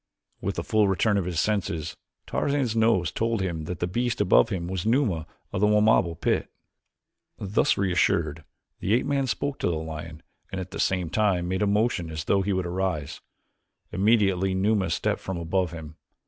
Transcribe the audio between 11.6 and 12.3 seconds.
a motion as